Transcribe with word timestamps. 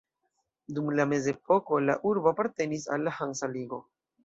Dum 0.77 0.89
la 0.99 1.05
mezepoko, 1.09 1.79
la 1.91 1.97
urbo 2.13 2.33
apartenis 2.33 2.91
al 2.97 3.07
la 3.11 3.17
Hansa 3.21 3.53
Ligo. 3.55 3.83